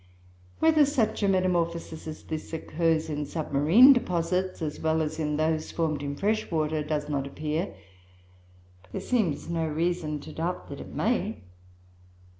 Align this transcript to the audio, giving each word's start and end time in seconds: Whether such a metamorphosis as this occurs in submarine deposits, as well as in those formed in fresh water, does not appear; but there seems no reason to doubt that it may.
Whether 0.57 0.83
such 0.87 1.21
a 1.21 1.27
metamorphosis 1.27 2.07
as 2.07 2.23
this 2.23 2.51
occurs 2.53 3.07
in 3.07 3.23
submarine 3.27 3.93
deposits, 3.93 4.59
as 4.59 4.79
well 4.79 4.99
as 4.99 5.19
in 5.19 5.37
those 5.37 5.71
formed 5.71 6.01
in 6.01 6.15
fresh 6.15 6.49
water, 6.49 6.81
does 6.81 7.07
not 7.07 7.27
appear; 7.27 7.75
but 8.81 8.91
there 8.93 8.99
seems 9.01 9.47
no 9.47 9.67
reason 9.67 10.19
to 10.21 10.33
doubt 10.33 10.69
that 10.69 10.81
it 10.81 10.89
may. 10.91 11.43